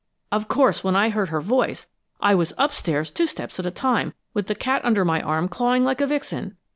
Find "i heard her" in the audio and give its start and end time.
0.95-1.39